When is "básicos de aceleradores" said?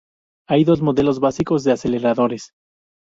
1.19-2.53